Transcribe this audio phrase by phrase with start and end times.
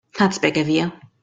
[0.17, 0.91] That's big of you.